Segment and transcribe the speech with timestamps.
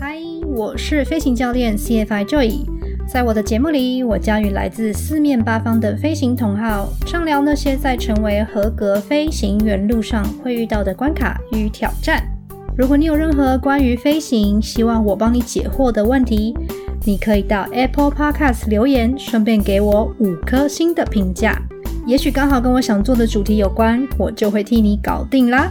[0.00, 0.16] 嗨，
[0.46, 2.60] 我是飞行教练 CFI Joy。
[3.08, 12.22] 在我的节目里，我将与来自四面八方的飞行同好畅聊那些在成为合格飞行员路上会遇到的关卡与挑战。
[12.76, 16.54] 如果你有任何关于飞行希望我帮你解惑的问题，
[17.04, 21.60] 你可以到 Apple Podcast 留言，顺便给我五颗星的评价。
[22.06, 25.68] 也许刚好跟我想做的主题有关，我就会替你搞定啦。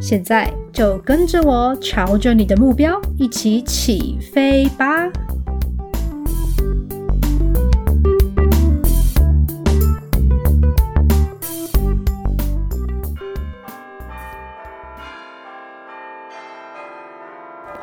[0.00, 5.10] 现在就跟着我，朝着你的目标一起起飞吧！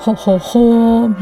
[0.04, 0.60] 吼吼吼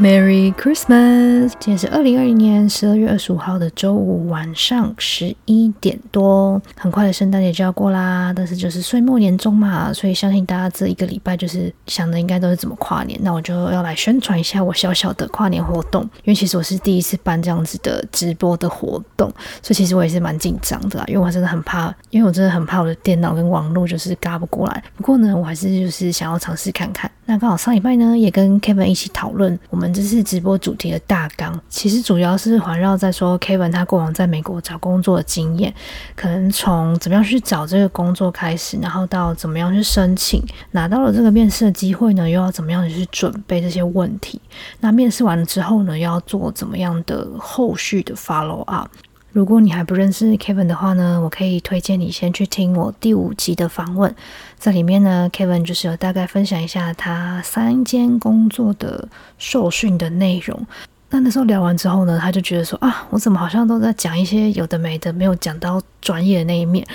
[0.00, 1.52] ！Merry Christmas！
[1.58, 8.32] 今天是二零二零年十二月二十五号的周五晚上十一点多，很快的圣诞节就要过啦。
[8.34, 13.20] 但是就是岁末年终嘛，所以相信大家这一个礼拜就是想的应该都是怎么跨年。
[13.22, 19.28] 那我就要来宣传一下我小小的跨年活动，因为其实我是第一次办这样子的直播的活动，
[19.62, 24.82] 所以其实我也是蛮紧张的啦，因为我真的很怕，因为我真的很怕我的电脑跟网络就是嘎不过来。
[24.96, 27.10] 不过呢，我还是就是想要尝试看看。
[27.26, 35.74] 那刚好上礼拜呢，也跟 Kevin 一起讨论我们这次直播主题的大纲，其实主要是环绕在说 Kevin 他过往在美国找工作的经验，
[36.14, 40.40] 可能从怎么样去找这个工作开始，然后到怎么样去申请，
[40.70, 44.40] 拿到了这个面试的机会呢，又要怎么样去准备这些问题。
[44.78, 48.88] 那面试完了之后呢，要做怎么样的后续的 follow up。
[49.32, 54.12] 如果你还不认识 Kevin 的话呢，我可以推荐你先去听我第五集的访问，
[54.60, 59.08] 在里面呢，Kevin 就是有大概分享一下他三间工作的
[59.38, 60.66] 受训的内容。
[61.08, 66.86] 那那时候聊完之后呢，他就觉得说啊，我怎么好像都在讲一些有的没的，没有讲到专业的那一面。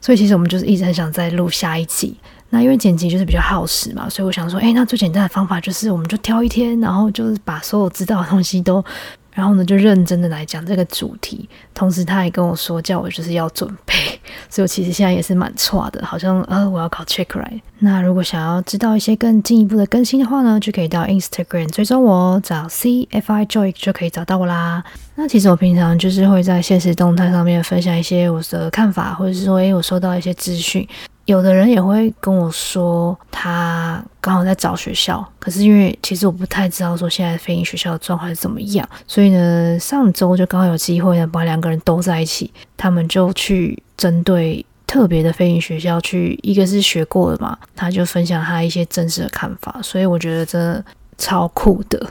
[0.00, 2.16] 所以其实我们就是一直很想再录下一集。
[2.50, 8.84] 那因为剪辑就是比较耗时嘛，所以我想说，哎，那最简单的方法就是我们就挑一天，然后就是把所有知道的东西都。
[9.32, 13.94] 然后呢，就认真的来讲这个主题，同时他还跟我说，叫我就是要准备，
[14.50, 17.60] 所以我其实现在也是蛮差的，好像呃我要考 check right。
[17.78, 24.84] 那如果想要知道一些更进一步的更新的话呢，就可以到 Instagram 追踪我，找 CFI Joy 就可以找到我啦。
[25.14, 30.86] 那其实我平常就是会在现实动态上面分享一些我的看法，或者是说，诶，我收到一些资讯。
[31.30, 50.84] 有的人也会跟我说，他刚好在找学校，可是因为其实我不太知道说现在飞行学校的状况是怎么样，所以呢，上周就刚好有机会呢，把两个人都在一起，他们就去针对特别的飞行学校去，一个是学过的嘛，他就分享他一些真实的看法，所以我觉得真的
[51.16, 52.04] 超酷的。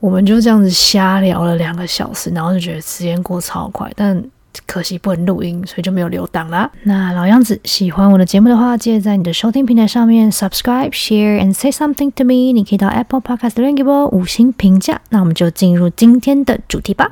[0.00, 4.24] 我们就这样子瞎聊了两个小时，然后就觉得时间过超快，但。
[4.66, 6.70] 可惜不能录音，所以就没有留档啦。
[6.82, 12.52] 那老样子，喜欢我的节目的话，记得在你的收听平台上面 subscribe、share and say something to me。
[12.52, 15.00] 你可以到 Apple Podcast 留言给我五星评价。
[15.10, 17.10] 那我们就进入今天的主题吧。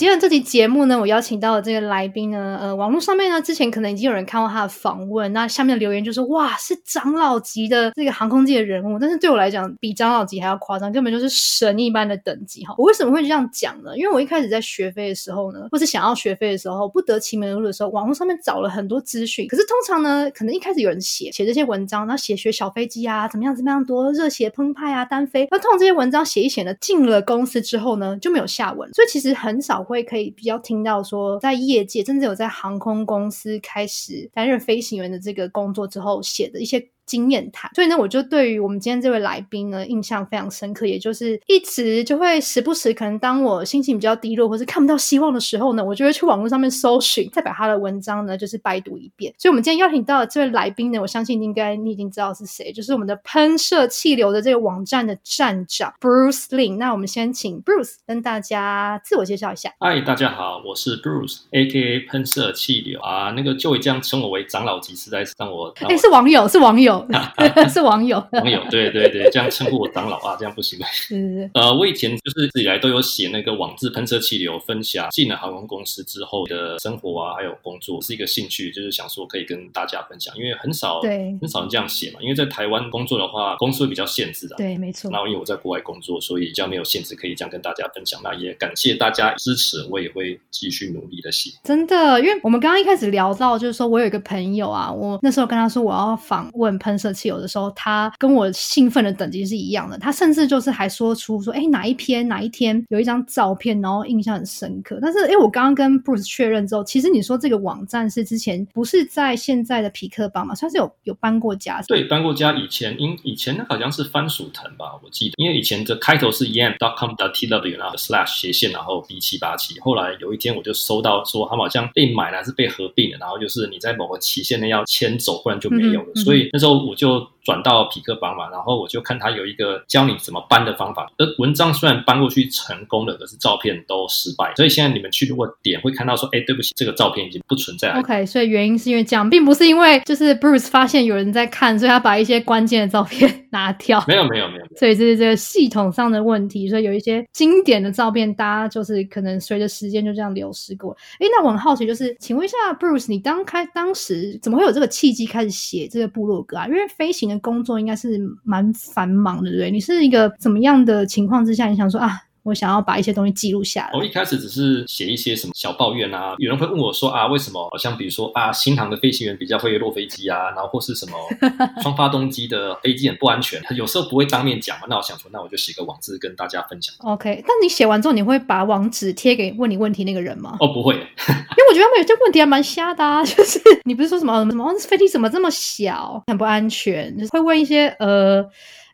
[0.00, 12.74] 今天这期节目呢，我邀请到的这个来宾呢，呃，网络上面呢，之前可能已经有人看过他的访问，那下面的留言就说，哇，是长老级的这个航空界的人物，但是对我来讲，比长老级还要夸张，根本就是神一般的等级哈。
[12.78, 13.94] 我为什么会这样讲呢？
[13.94, 29.86] 因为我一开始在学飞的时候呢，或是想要学飞的时候，不得其门而入的时候，网络上面找了很多资讯，可是通常呢，可能一开始有人写写这些文章，然后写学小飞机啊，怎么样怎么样，多热血澎湃啊，单飞，那通常这些文章写一写呢，进了公司之后呢，就没有下文，所以其实很少。
[29.92, 36.90] 会可以比较听到说，在业界真正有在航空公司开始担任飞行员的这个工作之后写的一些。
[37.10, 49.34] 经验谈，所以呢，我就对于我们今天这位来宾呢印象非常深刻，也就是一直就会时不时，可能当我心情比较低落，或是看不到希望的时候呢，我就会去网络上面搜寻，再把他的文章呢就是拜读一遍。
[49.36, 56.76] 所以，我们今天邀请到的这位来宾呢，我相信应该你已经知道是谁，就是我们的喷射气流的这个网站的站长 Bruce Lin。
[56.76, 59.72] 那我们先请 Bruce 跟大家自我介绍一下。
[59.80, 66.99] 嗨，大家好，我是 Bruce，A.K.A 喷射气流啊，那个就会这样称我为长老级，实在是让我哎，是网友，是网友。
[67.68, 70.86] 是网友，网友，对对对，这样称呼我长老啊，这样不行 吗？
[70.92, 85.10] 是呃，我以前就是自己来都有写那个网志喷射气流，分享进了航空公司之后的生活啊，还有工作，是一个兴趣，就是想说可以跟大家分享，因为很少对很少人这样写嘛，因为在台湾工作的话，公司会比较限制的，对，没错。
[85.10, 88.20] 然后因为我在国外工作，所以比较没有限制，可以这样跟大家分享。
[88.22, 91.50] 那也感谢大家支持，我也会继续努力的写。
[91.64, 96.89] 真的，因为我们刚刚一开始聊到，就是说我有一个朋友啊，我那时候跟他说我要访问喷。
[96.90, 99.96] 喷射汽油的时候，他跟我兴奋的等级是一样的。
[99.96, 104.98] 他甚至就是还说出说，哎，哪一篇哪一天有一张照片，然后印象很深刻。
[105.00, 110.54] 但是，哎，我刚刚跟 Bruce 确认之后，其实你说这个网站是之前不是在现在的匹克邦嘛？
[110.54, 111.80] 算是有有搬过家。
[111.86, 112.52] 对，搬过家。
[112.52, 119.78] 以前因以前好像是番薯藤吧，我记得，因为以前的开头是 yam.com.tw 然后 slash 斜线，然后 b 七八七。
[119.80, 126.14] 后来有一天我就收到说，他们好像被买了，还是被合并了，然后就是你在某个期限内要迁走，不然就没有了。
[126.16, 127.26] 所以那时候我就。
[127.44, 131.10] 转到匹克帮嘛，然后我就看他有一个教你怎么搬的方法。
[131.18, 134.52] 而文章虽然搬过去成功了，可是照片都失败。
[134.56, 137.98] 所以现在你们去如果点会看到说，哎，对不起，这个照片已经不存在了。
[138.00, 144.02] OK，所以原因是因为这样，并不是因为就是 Bruce 发现有人在看，所以他把一些关键的照片 拿掉。
[144.06, 144.64] 没有没有没有。
[144.76, 146.68] 所以这是这个系统上的问题。
[146.68, 150.96] 所以有一些经典的照片，大家就是可能随着时间就这样流失过。
[151.18, 156.66] 哎，那我很好奇，就是请问一下 Bruce，你当开当时怎么会有这个契机开始写这个部落格啊？
[156.66, 158.20] 因为飞行工作应该是。
[158.42, 159.70] 蛮繁忙的，对不对？
[159.70, 162.10] 你是一个怎么样的情况之下，你想说啊？
[162.42, 163.98] 我想要把一些东西记录下来。
[163.98, 171.12] 我一开始只是写一些什么小抱怨啊，有人会问我说啊，为什么好像比如说啊，新航的飞行员比较会落飞机啊，然后或是什么
[171.82, 174.86] 双发动机的飞机很不安全，有时候不会当面讲嘛。
[174.88, 176.94] 那我想说，那我就写个网志跟大家分享。
[177.00, 180.56] OK，但你写完之后，你会把网址贴给问你问题那个人吗？
[180.60, 188.48] 哦，不会， 因为我觉得他们有些问题还蛮瞎的啊， 就是你不是说什么什么飞机怎么这么小，很不安全，就是会问一些呃。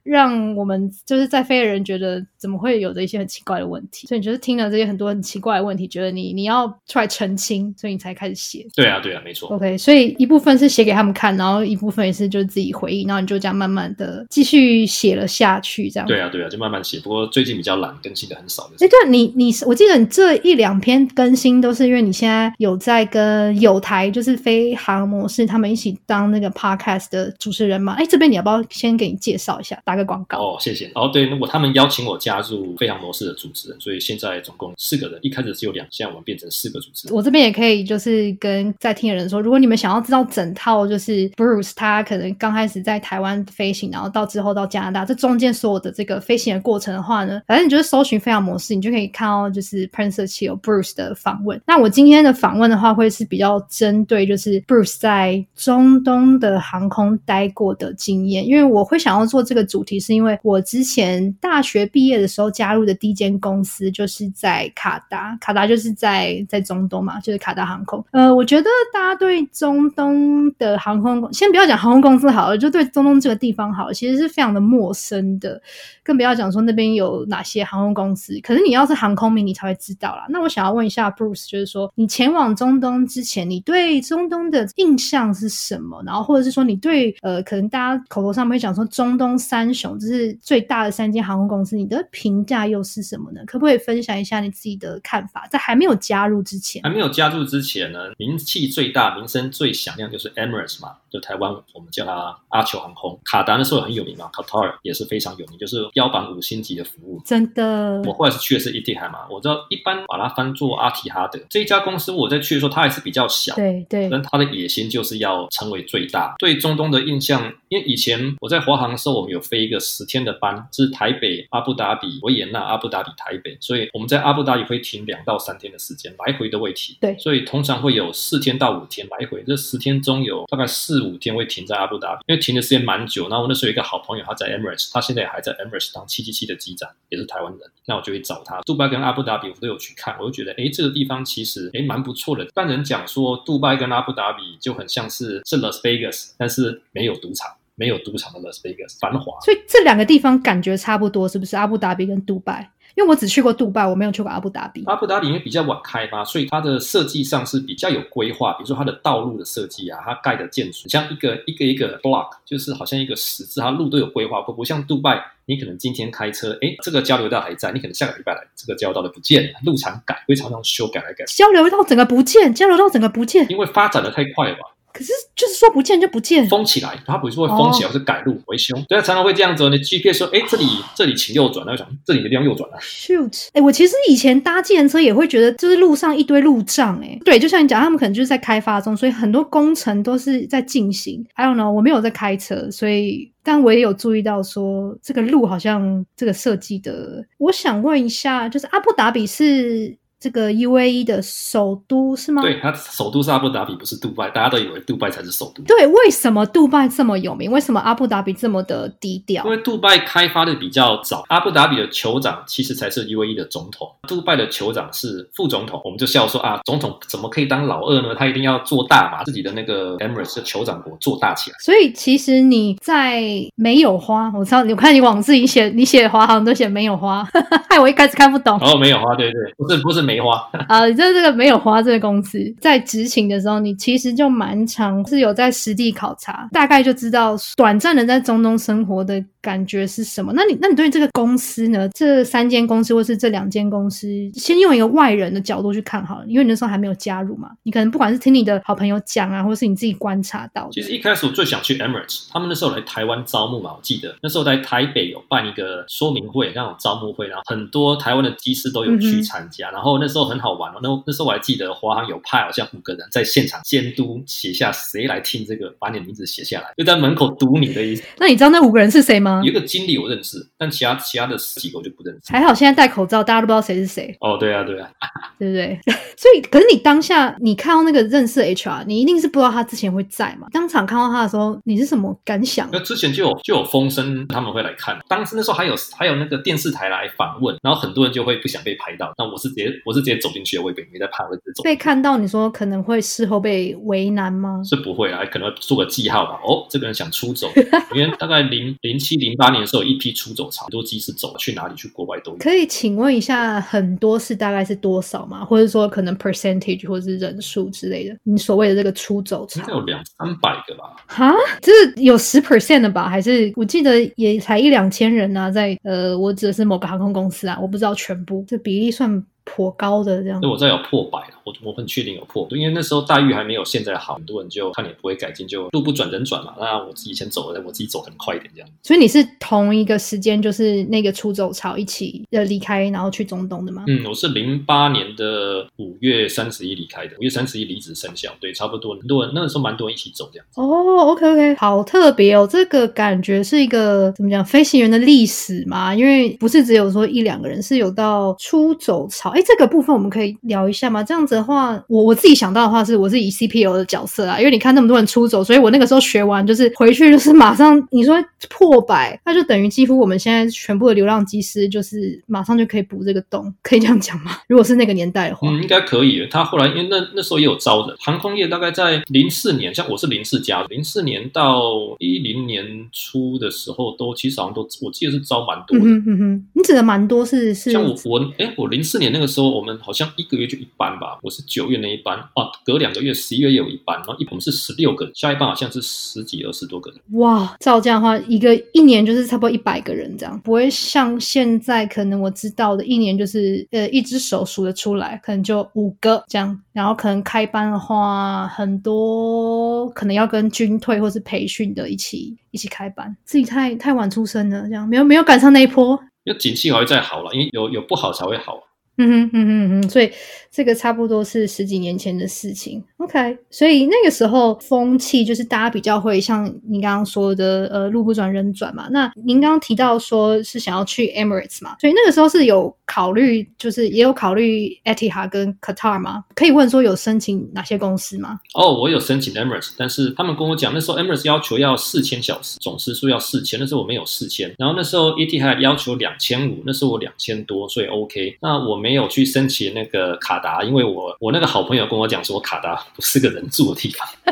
[0.06, 8.66] 让我们就是在飞的人觉得怎么会有的一些很奇怪的问题，所以你就是听了这些很多很奇怪的问题，觉得你你要出来澄清，所以你才开始写。
[8.74, 9.48] 对啊，对啊，没错。
[9.48, 16.06] OK，所以一部分是写给他们看，然后一部分也是就是自己回忆，然后你就这样慢慢的继续写了下去，这样。
[16.06, 17.00] 对啊，对啊，就慢慢写。
[17.00, 18.70] 不过最近比较懒，更新的很少。
[18.78, 27.94] 哎，对，你你我记得你这一两篇更新都是因为你现在有在跟有台就是飞航模式他们一起当那个 Podcast 的主持人嘛？
[27.94, 30.38] 哎，这边你要不要先给你介绍一下，打个广告？
[30.38, 30.90] 哦，谢谢。
[30.94, 37.16] 哦，对，如果他们邀请我加入飞航模式的主持人，所以现在总共四个人，一开始只有两，现在我们变成四个主持人。
[37.16, 51.60] 我这边也可以就是跟在听的人说，如果你们想要知道整套就是 Bruce 他可能刚开始在台湾飞行，然后到之后到加拿大，这中间所有的这个飞行的过程的话呢，反正你就是搜寻飞航模式，你就可以看到就是 Prince 有 Bruce 的访问。
[51.66, 60.62] 那我今天的访问的话，会是比较针对就是 Bruce 在中东的航空待过的经验，因为我会想要做这个主题，是因为我。
[60.66, 68.04] 之前大学毕业的时候加入的第一间公司就是在卡达，卡达就是在在中东嘛，就是卡达航空。
[68.10, 75.62] 呃，我觉得大家对中东的航空，先不要讲航空公司好了，就对中东这个地方好，其实是非常的陌生的，
[76.02, 78.36] 更不要讲说那边有哪些航空公司。
[78.42, 80.26] 可是你要是航空迷，你才会知道啦。
[80.28, 86.02] 那我想要问一下 Bruce，就是说你前往中东之前，你对中东的印象是什么？
[86.04, 93.40] 然后或者是说你对呃，可能大家口头上会讲说中东三雄，就是最大的三间航空公司，你的评价又是什么呢？
[93.46, 95.46] 可不可以分享一下你自己的看法？
[95.50, 103.18] 在还没有加入之前，还没有加入之前呢，名气最大、名声最响亮就是 Emirates 嘛，就台湾我们叫它阿酋航空。
[103.24, 107.20] 卡达那时候很有名嘛，Qatar 也是非常有名，就是标榜五星级的服务。
[107.24, 116.34] 真的，我后来是去的是 Etihad 嘛，我知道一般把它翻做阿提哈德这一家公司，我在去的时候它还是比较小，对对，但它的野心就是要成为最大。
[116.38, 120.56] 对中东的印象，因为以前我在华航的时候，我们有飞一个十天的班。
[120.72, 126.96] 是台北、阿布达比、维也纳、阿布达比、台北，所以我们在阿布达比会停两到三天的时间，来回都会停。
[127.00, 133.28] 对，所以通常会有四天到五天来回，这十天中有大概四五天会停在阿布达比，因为停的时间蛮久。
[133.28, 137.60] 那我那时候有一个好朋友，他在 Emirates，他现在还在 Emirates 当七七七的机长，也是台湾人。
[137.86, 138.60] 那我就会找他。
[138.62, 142.46] 杜拜跟阿布达比我都有去看，我就觉得，哎，这个地方其实哎蛮不错的。
[142.52, 147.50] 但人讲说，杜拜跟阿布达比就很像是是 Las Vegas，但是没有赌场。
[147.76, 151.56] 没有赌场的 Las Vegas 繁华，所以这两个地方感觉差不多，是不是？
[151.56, 154.82] 阿布达比跟杜拜，因为我只去过杜拜，我没有去过阿布达比。
[154.86, 158.54] 阿布达比因为比较晚开发，所以它的设计上是比较有规划。
[158.54, 164.52] 比如说它的道路的设计啊，它盖的建筑像一个一个一个 block，就是好像一个十字，它路都有规划不。
[164.52, 171.24] 不像杜拜，你可能今天开车，哎，这个交流道还在，你可能下个礼拜来，这个交流道的不见了，路常改，会常常修改来改。
[171.26, 174.60] 交流道整个不见，交流道整个不见，因为发展的太快了吧。
[174.96, 179.68] 可是就是说不见就不见，封起来，它不是会封起来，是改路维修，对啊，常常会这样子。
[179.68, 182.78] 你 GPS 说，哎，这里这里请右转，那就想这里的地方右转了。
[182.80, 191.22] Shoot，哎，我其实以前搭计程车也会觉得，就是路上一堆路障，哎，对，就像你讲，他们可能就是在开发中，所以很多工程都是在进行。
[191.34, 197.22] I don't know，我没有在开车，所以但我也有注意到说，这个路好像这个设计的。
[197.36, 199.96] 我想问一下，就是阿布达比是。
[200.26, 202.42] 这个 UAE 的首都是吗？
[202.42, 205.62] 对，它首都是阿布达比，不是杜拜，大家都以为杜拜才是首都。
[205.62, 207.48] 对，为什么杜拜这么有名？
[207.48, 209.44] 为什么阿布达比这么的低调？
[209.44, 215.80] 因为杜拜开发的比较早，阿布达比的酋长其实才是 UAE 的总统，杜拜的酋长是副总统。
[215.84, 218.16] 我们就笑说啊，总统怎么可以当老二呢？
[218.16, 221.56] 他一定要做大嘛，自己的那个 Emirates 的酋长国做大起来。
[221.60, 223.22] 所以其实你在
[223.54, 227.22] 没有花，我知道，你看你网志你写你写华航都写没有花，
[227.70, 228.58] 害我一开始看不懂。
[228.58, 230.36] 哦，没有花，对对，不是不是没花。
[230.68, 240.32] 啊， 在这个没有花这个公司在执勤的时候，你其实就蛮长是有在实地考察，大概就知道短暂的在中东生活的感觉是什么。
[240.34, 241.88] 那你那你对这个公司呢？
[241.94, 250.68] 这三间公司或是这两间公司，先用一个外人的角度去看好了，因为你那时候还没有加入嘛，你可能不管是听你的好朋友讲啊，或是你自己观察到。
[250.72, 260.80] 其实一开始我最想去 Emirates，他们那时候来台湾招募嘛，我记得那时候在台北有办一个说明会，那种招募会，然后很多台湾的机师都有去参加，然后那时候很好玩哦。
[260.82, 268.02] 那那时候我还记得华航有派好像五个人在现场监督，写下谁来听这个，把你的名字写下来，就在门口堵你的意思。
[268.18, 269.35] 那你知道那五个人是谁吗？
[269.44, 272.32] 有一个经理我认识，但其他其他的十几个我就不认识。
[272.32, 274.16] 还好现在戴口罩，大家都不知道谁是谁。
[274.20, 274.88] 哦，对啊，对啊，
[275.38, 275.78] 对不对？
[276.16, 280.46] 所以，可是你当下你看到那个认识 HR，你一定是不知道他之前会在嘛？
[280.52, 282.68] 当场看到他的时候，你是什么感想？
[282.72, 289.12] 那之前就有就有风声他们会来看，当时那时候还有还有那个电视台来访问，然后很多人就会不想被拍到。
[289.18, 291.62] 那我是直接我是直接走进去的，我也没在怕，我直接走。
[291.62, 294.60] 被看到，你说可能会事后被为难吗？
[294.64, 296.40] 是不会啊，可能做个记号吧。
[296.44, 297.50] 哦，这个人想出走，
[297.94, 302.36] 因为大概零零七零八年的时候，一批出走潮，很多机师走去哪里去国外都有。
[302.36, 305.44] 可以请问一下，很多是大概是多少吗？
[305.44, 308.16] 或者说可能 percentage 或者是人数之类的？
[308.22, 310.94] 你所谓的这个出走潮，应该有两三百个吧？
[311.06, 313.08] 哈，这是有十 percent 的吧？
[313.08, 315.50] 还是我记得也才一两千人啊？
[315.50, 319.24] 在呃，我指的是某个航空公司啊，我不知道全部，这比例算。
[319.46, 326.52] 颇高的这样，所以我在有破百了，我我很确定有破，因为那时候待遇还没有现在好，很多人就看你不会改进，就路不转人转嘛。
[326.58, 328.68] 那我自己先走了，我自己走很快一点这样。
[328.82, 333.84] 所以你是同一个时间，就是那个出走潮一起呃离开，然后去中东的吗？
[333.86, 340.46] 嗯，我是零八年的五月三十一离开的，五月三十一离职生效，对，差不多很多人那个时候蛮多人一起走这样。
[340.56, 345.94] 哦，OK OK，好特别哦，这个感觉是一个怎么讲飞行员的历史嘛？
[345.94, 349.35] 因为不是只有说一两个人，是有到出走潮。
[349.36, 351.02] 哎，这个部分我们可以聊一下吗？
[351.02, 358.16] 这样子的话，我我自己想到的话是，我是以 CPO 的角色啊，因为你看那么多人出走，所以我那个时候学完就是回去就是马上你说
[358.48, 364.38] 破百，那就等于几乎我们现在全部的流浪机师就是马上就可以补这个洞，可以这样讲吗？
[364.48, 366.26] 如果是那个年代的话，嗯，应该可以。
[366.30, 375.84] 他后来因为那那时候也有招人，航空业大概在零四年，像我是零四加，零四年到一零年初的时候，都其实好像都我记得是招蛮多的。
[375.84, 379.66] 嗯哼哼，你指的蛮多是是像我我哎，我零四年那个时候我。
[379.66, 387.00] 们好像一个月就一班吧，我是九月那一班啊，隔两个月十一月也有一班，然后一我们是十六个人，下一班好像是十几二十多个人。
[387.18, 406.00] 哇，照这样的话，一个一年就是差不多一百个人这样，不会像现在可能我知道的，一年就是呃一只手数得出来，可能就五个这样，然后可能开班的话，很多可能要跟军退或是培训的一起一起开班，自己太太晚出生了，这样没有没有赶上那一波。
[406.22, 408.60] 要景气还会再好了，因为有有不好才会好。
[408.98, 410.10] 嗯哼嗯哼哼，所以
[410.56, 412.82] 这个差不多是十几年前的事情。
[412.96, 418.88] OK，所以那个时候风气就是大家比较会像你刚刚说的，呃，路不转人转嘛。
[418.90, 426.24] 那您刚刚提到说是想要去 Emirates 嘛，所以那个时候是有考虑，就是也有考虑 Etihad 跟 Qatar 吗？
[426.34, 428.40] 可以问说有申请哪些公司吗？
[428.54, 434.54] 哦，我有申请 Emirates，但是他们跟我讲那时候 Emirates 要求要四千小时，总时数要四千，那时候我没有四千。
[434.56, 438.38] 然后那时候 Etihad 要求两千五，那时候我两千多，所以 OK。
[438.40, 444.06] 那我没有去申请那个卡达，因为我我那个好朋友跟我讲说卡达不是个人住的地方。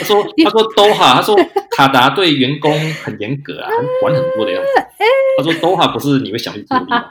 [0.00, 1.36] 他说他说都哈，他说
[1.70, 3.70] 卡达对员工很严格啊，
[4.00, 4.68] 管很多的样子。
[5.38, 7.00] 他说都哈不是你会想去住的地方。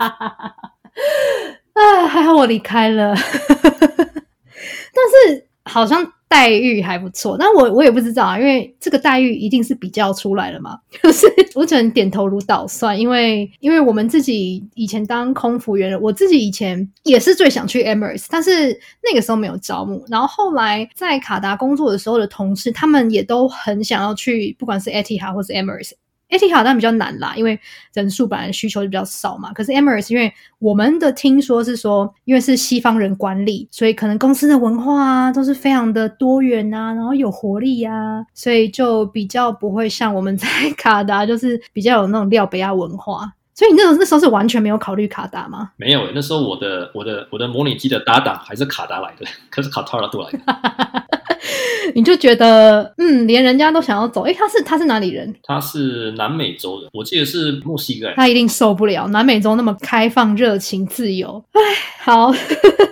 [1.73, 6.11] 啊，还好我离开了，但是好像。
[6.29, 10.77] 待遇还不错，那我我也不知道啊，因为这个待遇一定是比较出来了嘛。
[11.01, 20.05] 就是我只能点头如捣蒜，因为因为我们自己以前当空服员，我自己以前也是最想去 Emirates，但是那个时候没有招募。
[20.07, 25.93] 然后后来在卡达工作的时候的同事，他们也都很想要去，不管是 Etihad 或是 Emirates。
[26.29, 27.59] A T 卡当然比较难啦，因为
[27.93, 29.51] 人数本来需求就比较少嘛。
[29.51, 43.33] 可是 Emirates 因为我们的听说是说，因为是西方人管理，所以可能公司的文化啊都是非常的多元啊，然后有活力啊，所以就比较不会像我们在 卡达，就是比较有那种廖北亚文化。
[43.59, 45.69] 所以你那时候那时候是完全没有考虑卡达吗？
[45.75, 50.39] 没有，那时候我的我的我的模拟机的搭档还是卡达来的， 可是卡塔尔度来的。
[51.93, 55.35] 你就觉得，嗯，连人家都想要走，哎，他是他是哪里人？
[55.43, 58.15] 他是南美洲的，我记得是墨西哥人。
[58.15, 61.43] 他一定受不了南美洲那么开放、热情、自由。
[61.51, 61.59] 哎，
[61.99, 62.31] 好，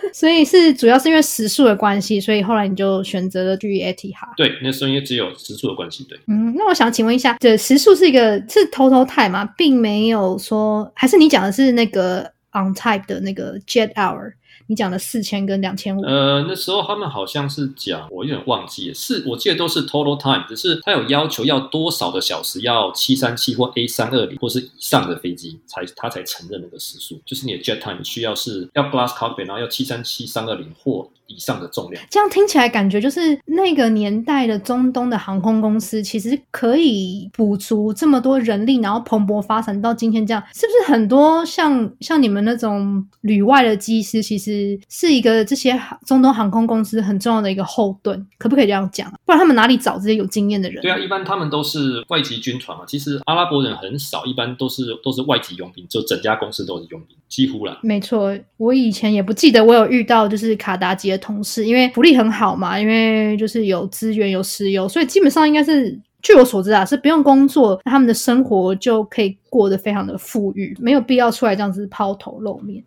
[0.14, 4.28] 所以是主要是因为时速的关系，所以后来你就选择了去 AT 哈。
[4.38, 6.18] 对，那时候因为只有时速的关系，对。
[6.28, 9.46] 嗯，那我想请问一下，这时速是一个是 total time 吗？
[9.58, 12.22] 并没有说，还是你讲的是那个
[12.54, 14.34] on type 的那个 jet hour？
[14.68, 31.10] 你讲的四千跟两千五，呃，那时候他们好像是讲，我有点忘记，是我记得都是 total time，只是他有要求要多少的小时，要七三七或 A 三二零或是以上的飞机才他才承认那个时速，就是你的 jet time 需要是要 glass cockpit，然后要七三七三二零或。
[31.28, 49.12] 以上的重量，这样听起来感觉就是那个年代的中东的航空公司其实可以补足这么多人力，然后蓬勃发展到今天这样，是不是很多像像你们那种旅外的机师，其实是一个这些中东航空公司很重要的一个后盾，可不可以这样讲？
[49.26, 50.82] 不然他们哪里找这些有经验的人？
[50.82, 57.80] 对啊，一般他们都是外籍军团嘛，其实阿拉伯人很少，一般都是都是外籍佣兵，就整家公司都是佣兵，几乎了。
[57.82, 61.08] 没错，我以前也不记得我有遇到就是卡达籍。
[61.18, 72.84] 同事，因为福利很好嘛，因为就是有资源有石油，所以基本上应该是据我所知啊，是不用工作，他们的生活就可以过得非常的富裕，没有必要出来这样子抛头露面。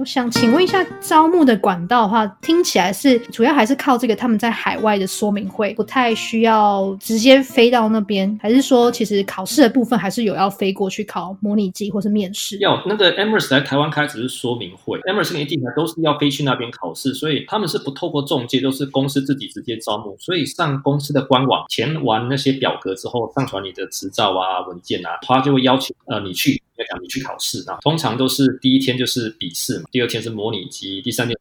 [0.00, 12.56] 我想请问一下，招募的管道的话，听起来是主要还是靠这个他们在海外的说明会，不太需要直接飞到那边，还是说其实考试的部分还是有要飞过去考模拟机或是面试？
[12.60, 26.62] 要那个 Emirates 来台湾开只是说明会，Emirates 跟 AT 都是要飞去那边考试，所以他们是不透过中介，都是公司自己直接招募，所以上公司的官网填完那些表格之后，上传你的执照啊文件啊，他就会邀请呃你去。
[27.02, 31.36] 你去考试啊，通常都是第一天就是笔试嘛，第二天是模拟机，第三天。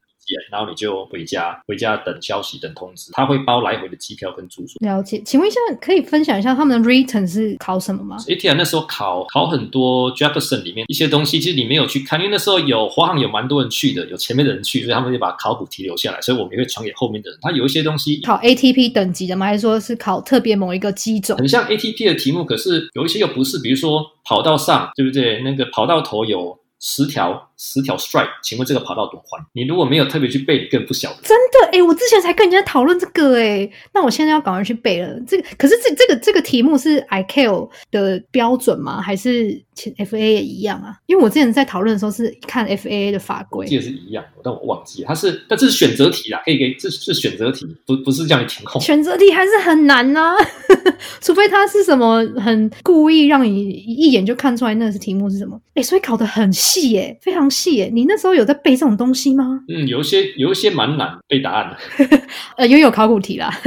[0.52, 3.12] 然后你就回家，回家等消息，等通知。
[3.14, 4.78] 他会包来回的机票跟住宿。
[4.86, 17.40] 了解，请问一下，可以分享一下他们的 written 是考什么吗？ATR 那时候考考很多 Jefferson 里面一些东西，其实你没有去看，因为那时候有华航有蛮多人去的，有前面的人去，所以他们就把考古题留下来，所以我们也会传给后面的人。
[17.42, 19.48] 他有一些东西考 ATP 等级的吗？
[19.48, 21.36] 还是说是考特别某一个机种？
[21.38, 25.42] 很像 ATP 的题目，可是有一些又不是，比如说跑道上，对不对？
[25.42, 27.49] 那个跑道头有十条。
[27.60, 29.46] 十条 strike，请问这个跑道多宽？
[29.52, 31.18] 你如果没有特别去背，你更不晓得。
[31.24, 35.20] 真的哎，我之前才跟人家讨论这个哎，那我现在要赶快去背了。
[35.28, 39.02] 这个可是这这个这个题目是 ICAO 的标准吗？
[39.02, 40.96] 还是 FA 也一样啊？
[41.06, 48.82] 因为我之前在讨论的时候是看 FA 的法规，记得是一样，但我忘记了它是，但这是选择题啦，可以给这是选择题，不不是叫你填空。
[48.82, 50.34] 选择题还是很难呐，
[51.20, 55.60] 除非它是什么很故意让你一眼就看出来那是题目是什么。
[55.74, 57.49] 哎，所以考的很细哎，非常。
[57.50, 59.60] 细耶，你那时候有在背这种东西吗？
[59.68, 62.20] 嗯，有一些有一些蛮难背答案的，
[62.58, 63.50] 呃，也有考古题啦。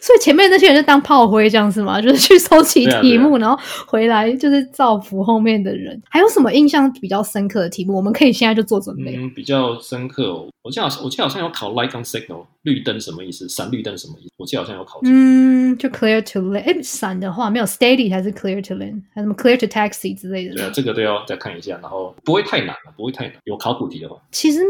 [0.00, 2.00] 所以前面那些人就当炮灰这样是吗？
[2.00, 6.00] 就是去收集题目，然后回来就是造福后面的人。
[6.08, 7.96] 还有什么印象比较深刻的题目？
[7.96, 9.16] 我们可以现在就做准备。
[9.16, 13.48] 嗯，比较深刻，我记得我记得好像有考 light on signal，绿灯什么意思？
[13.48, 14.32] 闪绿灯什么意思？
[14.36, 15.00] 我记得好像有考。
[15.04, 16.62] 嗯，就 clear to lane。
[16.62, 20.54] 哎，闪的话没有 steady 还是 clear to lane，还有什么 clear to taxi 之类的？
[20.54, 23.34] 对啊，这个都要再看一下，然后不会太难了，不会太难。
[23.44, 24.60] 有考古题的话，其实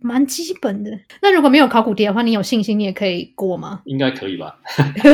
[0.00, 0.96] 蛮基本的。
[1.20, 3.80] 那如果没有考古题的话，你有信心你也可以过吗？
[3.86, 4.56] 应该可以吧。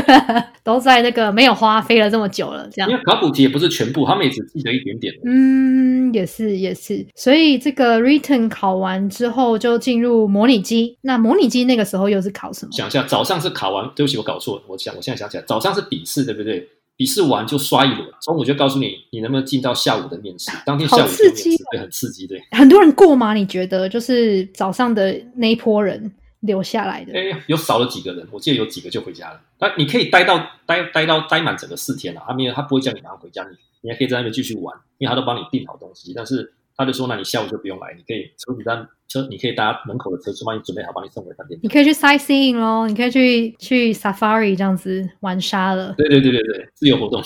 [0.62, 2.90] 都在那个没有花飞了这么久了，这样。
[2.90, 5.12] 因为考古题也不是全部，他们也只记得一点点。
[5.24, 7.04] 嗯，也是也是。
[7.16, 10.98] 所以这个 written 考完之后就进入模拟机。
[11.02, 12.72] 那模拟机那个时候又是考什么？
[12.72, 14.62] 想一下，早上是考完，对不起，我搞错了。
[14.66, 16.68] 我想，我现在想起来，早上是笔试，对不对？
[16.96, 20.50] 笔试完就刷一轮，中午就告诉你你能不能进到下午的面试。
[20.66, 21.30] 当天下午面试，
[21.70, 22.42] 对，很刺激，对。
[22.50, 23.32] 很多人过吗？
[23.32, 23.88] 你觉得？
[23.88, 26.12] 就是早上的那一波人。
[26.42, 29.40] 留下来的，哎，有少了几个人，我记得有几个就回家了。
[29.60, 36.12] 那你可以待到待待到待满整个四天了，他没有，他不会叫你马上回家，你你还可以在那边继续玩，因为他都帮你订好东西。
[36.16, 36.52] 但是
[36.84, 38.74] 他就说，那你下午就不用来，你可以车子在
[39.08, 41.58] 车，你可以搭门口的车，就帮你准备好，帮你送回饭店。
[41.62, 45.94] 你可以去 sightseeing 咯，你可以去去 safari 这样子玩沙了。
[45.96, 47.22] 对对对对对，自由活动。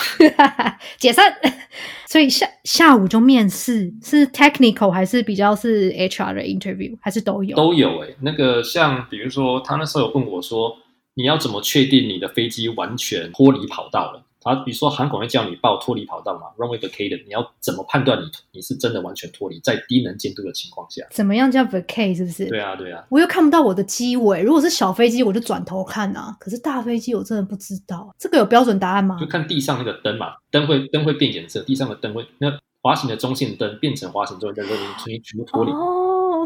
[0.99, 1.35] 解散。
[2.09, 7.57] 所以下下午就面试，是 technical 还是比较是 HR 的 interview，还是都有？
[7.57, 10.75] 都有哎，那个像比如说，他那时候有问我说，
[11.15, 14.23] 你要怎么确定你的飞机完全脱离跑道了？
[14.55, 21.05] 他比如说航管会叫你报脱离跑道嘛，runway vacated，你要怎么判断你你是真的完全脱离在低能见度的情况下？
[21.11, 22.47] 怎么样叫 vacate 是不是？
[22.47, 23.05] 对啊，对啊。
[23.11, 26.37] 我又看不到我的机尾，如果是小飞机，我就转头看啊。
[26.39, 29.27] 可是大飞机我真的不知道，这个有标准答案吗就？
[29.27, 32.49] 看地上那个灯嘛，灯会灯会变颜色，地上的灯会那
[32.81, 35.73] 滑行的中线灯变成滑行之后，再认为你全部脱离。
[35.73, 35.96] 哦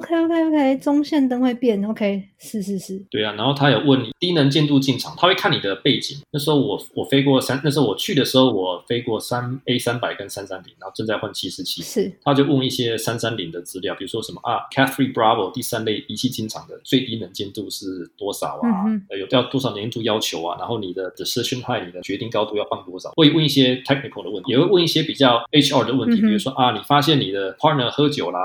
[0.00, 6.18] ，OK OK OK，中线灯会变，OK，是是是，对啊，然后他有问你低能见度进场，他会看你的背景。
[6.32, 18.84] 那时候我我飞过三，那时候我去的时候我飞过三 A 三百跟三三零，然后正在换七四七，是他就问一些三三零的资料，比如说什么啊，Catherine Bravo 第三类仪器进场的最低能见度是多少啊？
[19.18, 20.56] 有要多少能见度要求啊？
[20.58, 23.10] 然后你的 decision height 你的决定高度要放多少？
[23.16, 28.40] 会问一些 technical 的问题，也会问一些比较 HR 的问题，嗯比如说啊，你发现你的 partner 喝酒啦。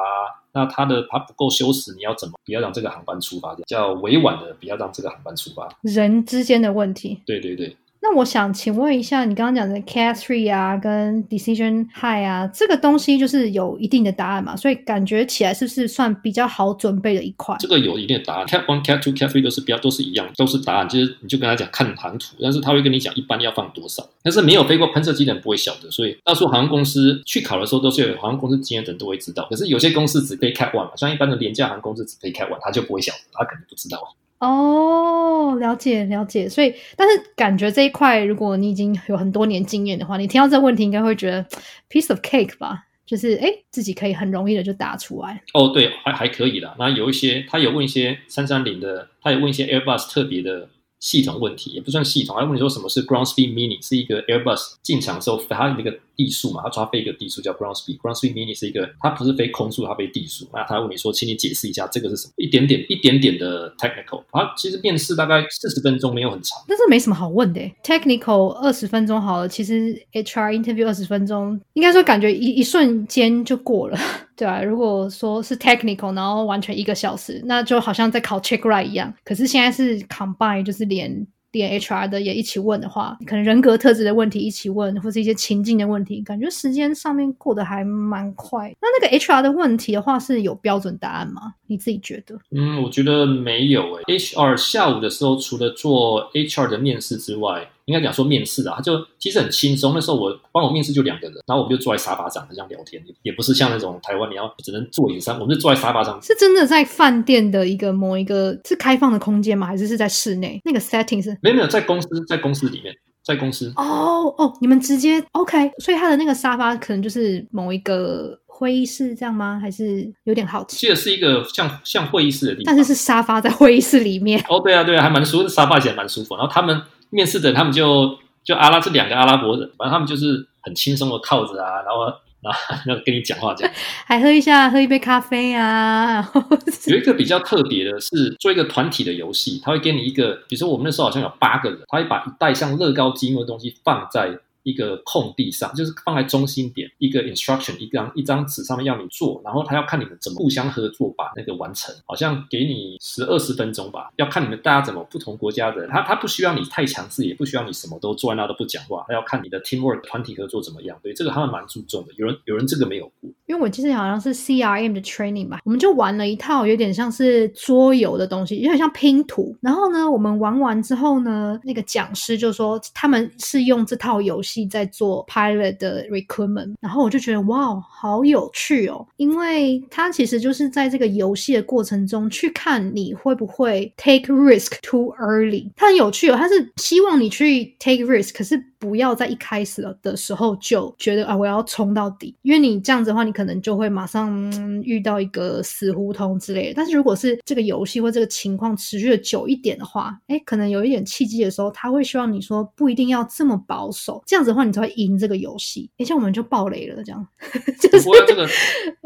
[0.55, 3.53] 那他的他不够修饰，你要怎么不要让这个航班出发？
[3.67, 5.69] 叫委婉的，不要让这个航班出发。
[5.81, 7.19] 人之间的问题。
[7.25, 7.85] 对对对，那
[8.15, 14.56] 我想请问一下，你刚刚讲的 Cat Three 啊，跟 Decision High 啊，这个东西就是有一定的答案嘛？
[14.56, 17.58] 所以感觉起来是不是算比较好准备的一块？
[17.60, 18.47] 这个有一定的答案。
[18.47, 20.88] Cat one、Cat two、Cat three 都是比较都是一样，都是答案。
[20.88, 24.08] 就是你就跟他讲看航图，但是他会跟你讲一般要放多少。
[24.23, 29.45] 但是没有飞过喷射机的人不会晓得，所以到时候航空公司去考的时候，都是有航空公司经验的人都会知道。
[29.49, 34.15] 可是有些公司只飞 Cat one 嘛，像一般的廉价航空公司只飞 Cat one，他就不会晓得，他可能不知道。
[34.39, 36.48] 哦，了解了解。
[36.50, 41.45] 所以，但是感觉这一块，如果你已经有很多年经验的话，你听到这个问题，应该会觉得
[41.89, 42.84] piece of cake 吧？
[43.06, 45.41] 就是哎，自己可以很容易的就答出来。
[45.54, 46.76] 哦，对，还还可以啦。
[46.80, 50.67] 那有一些他有问一些三三零的，他有问一些 Airbus 特别的
[51.00, 57.97] 系统问题，也不算系统，他问你说什么是 ground speed mini，是一个 Airbus 进场的时候它那个地速嘛，它抓飞一个地速叫 ground speed。
[57.97, 60.47] ground speed mini 是一个，它不是飞空速，它飞地速。
[60.54, 62.34] 那他问你说，请你解释一下这个是什么？
[62.38, 64.23] 一点点一点点的 technical。
[64.32, 66.63] 啊，其实面试大概四十分钟，没有很长。
[66.67, 73.97] 但是没什么好问的，technical 二十分钟好了，其实 HR interview 二十分钟，应该说感觉一一瞬间就过了，
[74.36, 79.13] 对啊，如果说是 technical，然后完全一个小时，那就好像在考 check right 一样。
[79.23, 88.75] 可是现在是 combine，就是连连 HR 的也一起问的话，可能人格特质的问题一起问，或是一些情境的问题，感觉时间上面过得还蛮快。
[88.81, 91.53] 那那个 HR 的问题的话，是有标准答案吗？
[91.67, 92.37] 你自己觉得？
[92.51, 99.93] 嗯，我觉得没有诶、HR 下午的时候，除了做 HR 的面试之外，应该讲说面试啊，他就其实很轻松。
[99.93, 106.19] 那时候我帮我面试就两个人，然后我们就坐在沙发上，这样聊天，也不是像那种台湾你要只能坐椅子上，我们就坐在沙发上。
[106.21, 109.67] 是真的在饭店的一个某一个是开放的空间吗？
[109.67, 110.60] 还是是在室内？
[110.65, 113.71] 那个 setting 是没有没有，在公司在公司里面，在公司。
[113.76, 119.60] 哦哦，你们直接 OK，所以他的那个沙发可能就是某一个会议室这样吗？
[119.62, 120.78] 还是有点好奇？
[120.78, 126.36] 记得是一个像像会议室的地方，但是是沙发在会议室里面，哦，对啊对啊，还蛮舒服，沙发起来蛮舒服。
[126.36, 126.82] 然后他们
[127.15, 132.06] 面试的人，他们就就阿拉这两个阿拉伯人，反正他们就是很轻松的靠着啊，然后
[132.41, 133.73] 然后然后跟你讲话这样。
[134.06, 136.43] 还喝一下喝一杯咖啡啊，然后
[136.88, 163.30] 有一个比较特别的是做一个团体的游戏，他会给你一个，比如说我们那时候好像有八个人，他会把一袋像乐高积木的东西放在一个空地上，就是放在中心点，一个 instruction 一张一张纸上面要你做，然后他要看你们怎么互相合作把那个完成，好像给你十二十分钟吧，要看你们大家怎么不同国家的，他他不需要你太强势，也不需要你什么都坐在那都不讲话，他要看你的 teamwork 团体合作怎么样，对这个他们蛮注重的，有人有人这个没有过。
[163.45, 169.56] 因为我记得好像是 CRM 的 training 吧，我们就玩了一套有点像是桌游的东西，有点像拼图。
[169.62, 194.39] 然后呢，我们玩完之后呢，那个讲师就说他们是用这套游戏在做 pilot 的 recruitment，然后我就觉得哇，好有趣哦，因为它其实就是在这个游戏的过程中去看你会不会 take risk too early，它很有趣哦，它是希望你去 take risk，可是不要在一开始了的时候就觉得啊我要冲到底，因为你这样子的话，你可能就会马上、
[194.83, 196.73] 遇到一个死胡同之类的。
[196.75, 205.89] 但是如果是这个游戏或这个情况持续的久一点的话，哎，可能有一点契机的时候，他会希望你说不一定要这么保守，这样子的话你才会赢这个游戏。
[205.99, 207.27] 而且我们就爆雷了，这样
[207.81, 208.47] 就是不过这个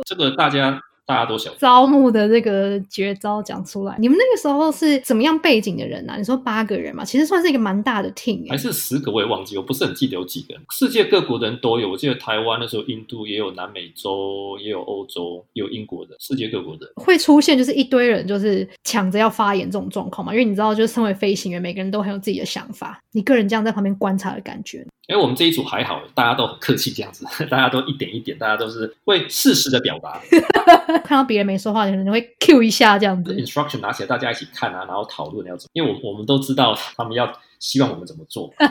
[0.06, 1.52] 这个大家大家都想。
[1.58, 3.95] 招募的这个绝招讲出来。
[3.98, 6.15] 你们那个时候是怎么样背景的人啊？
[6.15, 8.58] 你说八个人嘛，其实算是一个蛮大的 team 还哎。
[8.58, 10.62] 是十个，我也忘记，我不是很记得有几个人。
[10.69, 16.88] 世界各国的人都有，我记得台湾那时候，印度也有，南美洲也有，欧洲也有英国的，世界各国的。
[16.98, 20.32] 会出现就是一堆人就是抢着要发言这种状况嘛？
[20.32, 23.00] 因为你知道，就是身为飞行员，每个人都很有自己的想法。
[23.13, 30.22] 你个人这样在旁边观察的感觉，哎，我们这一组还好，大家都很客气，这样子， 大家都一点一点，大家都是会适时的表达。
[30.99, 33.33] 看到别人没说话，可能会 Q 一下这样子。
[33.35, 38.52] instruction 拿起来，大家一起看啊，然后讨论要怎么，因为我我们都知道他们要希望我们怎么做。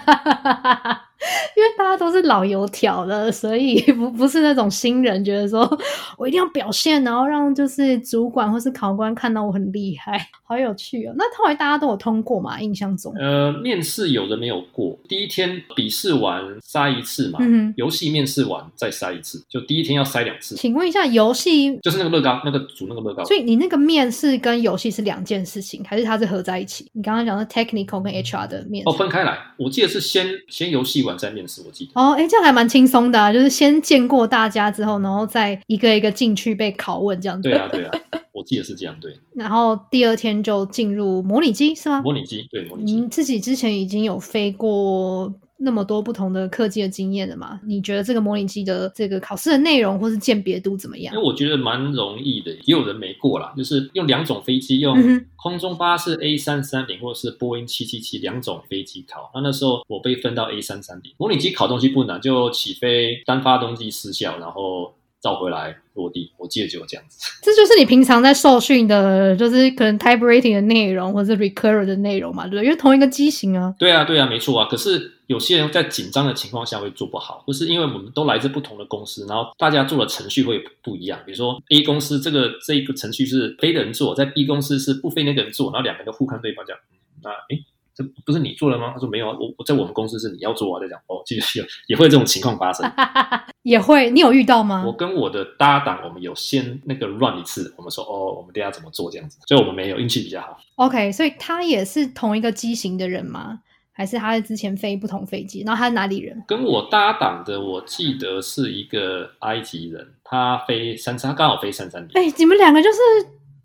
[1.57, 5.68] 因为大家都是老油条了，所以 不不是那种新人，觉得说
[6.16, 11.14] 我一定要表现，然后让就是主管或是考官看到我很厉害，好有趣哦。
[11.16, 12.61] 那后来大家都有通过嘛？
[12.61, 23.24] 印象中，呃，面试有的没有过，第一天笔试完筛一次嘛，嗯游戏面试完再筛一次，就第一天要筛两次，请问一下，游戏，就是那个乐高，那个组那个乐高。
[23.24, 26.88] 所以你那个面试跟游戏是两件事情，还是它是合在一起？
[26.92, 31.92] 你刚刚讲的 technical 跟 HR 的面试哦，分开来，我记得是先先游戏完再面试，我记得。
[31.94, 37.48] 哦，哎，这样还蛮轻松的啊，就是先见过大家之后，然后再一个一个进去被拷问这样子。
[37.48, 37.90] 对啊，对啊，
[38.32, 39.16] 我记得是这样，对。
[39.34, 42.00] 然后第二天就进入模拟机是吗？
[42.02, 42.92] 模拟机，对模拟机。
[42.94, 47.61] 你自己之前已经有飞过那么多不同的科技的经验的嘛？
[47.66, 51.27] 你觉得这个模拟机的这个考试的内容或是鉴别度怎么样因为？
[51.27, 54.97] 我觉得蛮容易的，也有人没过啦，就是用两种飞机，用
[55.35, 59.31] 空中巴士 A 三三零或者是波音七七七两种飞机考。
[59.35, 66.33] 那那时候我被分到 A 三三零，模拟机考东西不难，就起飞单发动机失效，然后照回来落地。
[66.37, 67.18] 我记得就有这样子。
[67.42, 72.64] 这就是你平常在受训的，就是可能 type rating 的内容或者是 recurrent 的内容嘛，对不对？
[72.64, 73.74] 因为同一个机型啊。
[73.78, 74.68] 对啊，对啊，没错啊。
[74.70, 81.18] 可是有些人在紧张的情况下会做不好，就是因为我们都来自不同的公司，然后大家做的程序会不一样。
[81.26, 87.64] 比如说 A 公司这个这一个程序是飞的人做，在 B 公司是不非那个人做，然后两个人都互看对方，这样，嗯那诶，
[87.98, 88.92] 这不是你做了吗？
[88.94, 92.88] 他说没有啊，我我在我们公司是你要做啊，在讲哦，其实有也会有这种情况发生。
[93.64, 94.92] 也会，你有遇到吗我？
[94.92, 100.56] 跟我的搭档，我们有先那个 run 一次，我们说哦，我们等下怎么做这样子，所以我们没有运气比较好。
[100.76, 103.58] OK，所以他也是同一个机型的人吗？
[103.90, 105.64] 还是他是之前飞不同飞机？
[105.66, 106.40] 然后他是哪里人？
[106.46, 112.11] 跟我搭档的，我记得是一个埃及人，他飞三三，他刚好飞三三零。
[112.14, 112.98] 哎、你们两个就是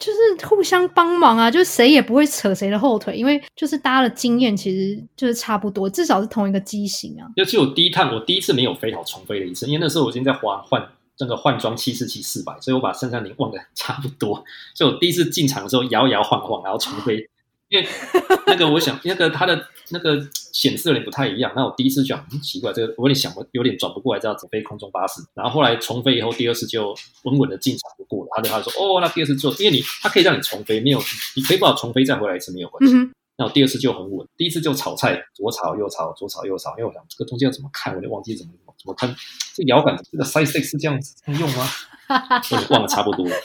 [0.04, 7.24] 就是互相帮忙啊，就是谁也不会扯谁的后腿，因为就是大家的经验其实就是差不多，至少是同一个机型啊。
[7.38, 10.86] 尤其我第一趟，我第一次没有飞好，重飞的一次，因为那时候我已经在换换
[11.20, 14.44] 那个换装七四七四百，所以我把三三零忘的差不多，
[14.76, 17.26] 所以我第一次进场的时候摇摇晃晃，然后重飞，
[17.74, 17.88] 因为
[18.46, 31.02] 那个我想那个它的那个显示有点不太一样，那我第一次讲、嗯、奇怪，这个我有点想不有点转不过来，这样子飞空中巴士，然后后来重飞以后，第二次就稳稳的进场就过了，他就他就说哦，那第二次做，因为你它可以让你重飞，没有
[31.36, 32.96] 你可以不好重飞再回来一次没有关系。
[32.96, 39.16] 嗯，那我第二次就很稳，第一次就炒菜，左炒右炒，左炒右炒，因为我想这个东西要怎么看，我就忘记怎么怎么看。
[39.56, 41.68] 这摇杆这个 size six 是这样子用吗？
[42.70, 43.36] 忘了差不多了。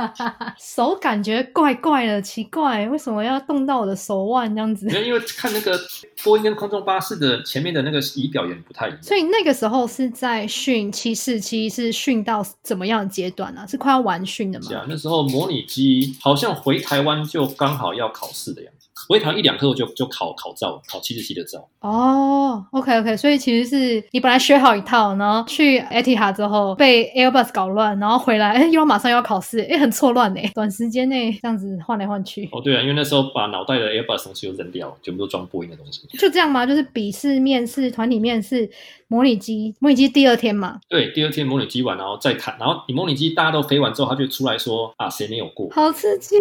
[0.58, 4.94] 手感觉怪怪的，奇怪，为什么要动到我的手腕这样子因？
[4.94, 5.78] 为因为看那个
[6.22, 9.02] 波音跟空中巴士的前面的那个仪表也不太一样。
[9.02, 13.66] 所以那个时候是在训七四七，是训到怎么样的阶段呢、啊？
[13.66, 14.66] 是快要完训的吗？
[14.68, 21.66] 是啊，那时候模拟机好像回台湾就刚好要考试的样子，回台湾一两课就就考考照，考七十七的照。
[21.80, 36.06] 哦，OK OK，所以其实是你本来学好一套，然后去 Etihad 之后被 Airbus 搞乱，然后回来，哎，又要马上要考试，哎，很错乱呢，短时间内这样子换来换去，哦，对啊，因为那时候把脑袋的 Airbus 东西都扔掉，全部都装波音的东西。
[36.18, 36.66] 就这样吗？
[36.66, 38.68] 就是笔试、面试、团体面试、
[39.08, 45.68] 模拟机，模拟机第二天嘛，对，第二天模拟机完，然后再看，然后你模拟机大家都飞完之后，他就出来说啊，谁没有过？
[45.70, 46.36] 好刺激。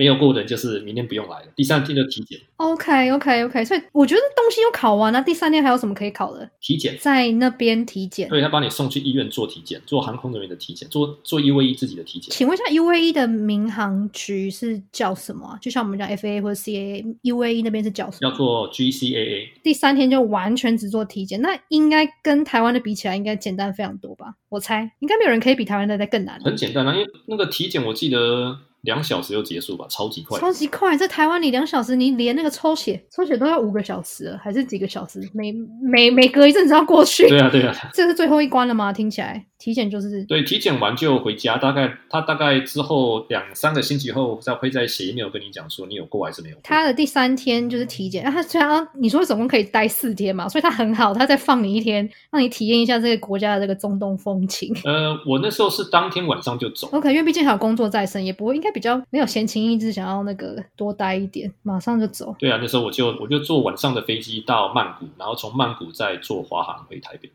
[0.00, 2.40] 没有过的就是明天不用来了，第三天就体检。
[2.56, 6.50] OK OK OK，所以我觉得东西都考完了，第三天还有什么可以考的？
[6.58, 8.26] 体检，在那边体检。
[8.30, 12.30] 对他把你送去医院做体检，做航空人员的体检，做做 UAE 自己的体检。
[12.30, 15.58] 请问一下，UAE 的民航局是叫什么啊？
[15.60, 18.30] 就像我们讲 FAA 或者 CAA，UAE 那边是叫什么？
[18.30, 24.36] 要做 GCAA，第三天就完全只做体检，那应该跟台湾的比起来，应该简单非常多吧？
[24.48, 26.40] 我猜应该没有人可以比台湾的再更难。
[26.42, 30.38] 很简单啊，因为那个体检我记得两小时就结束吧，超级快。
[30.38, 35.20] 超级快，在台湾你两小时，你连那个抽血，抽血都要五个小时了，还是几个小时？
[35.34, 37.28] 每每每隔一阵子要过去。
[37.28, 38.92] 对啊，对啊， 这是最后一关了吗？
[38.92, 46.62] 听起来体检就是对，体检完就回家，大概他大概之后两三个星期后再会在写 email 跟你讲说你有过还是没有过。
[46.64, 54.74] 他的第三天就是体检，那他虽然你说总共可以待四天嘛，所以他很好，他再放你一天，让你体验一下这个国家的这个中东风情。
[54.84, 62.34] 呃，我那时候是当天晚上就走，OK，因为毕竟还有工作在身，也不会应该比较没有闲情逸致想要那个多待一点，马上就走。
[62.38, 67.30] 对啊，那时候我就我就坐晚上的飞机到曼谷，然后从曼谷再坐华航回台北。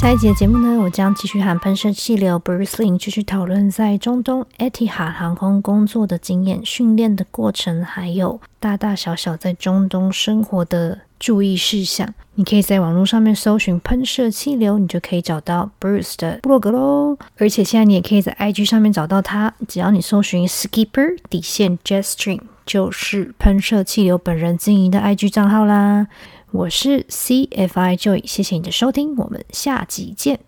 [0.00, 12.14] 下一集的节目呢，我将继续和喷射气流 Bruce Lin 继续讨论在中东 Etihad 航空工作的经验、训练的过程，还有大大小小在中东生活的注意事项。
[12.36, 17.18] 你可以在网络上面搜寻喷射气流，你就可以找到 Bruce 的部落格喽。
[17.36, 26.06] 而且现在你也可以在 IG 上面找到他，只要你搜寻 Skipper 底线 Jetstream，就是喷射气流本人经营的 IG 账号啦。
[26.52, 30.40] 我是 CFI Joy，谢谢你的收听，我们下集见。